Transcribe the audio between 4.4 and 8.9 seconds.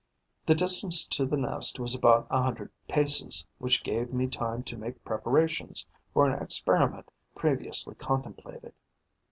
to make preparations for an experiment previously contemplated.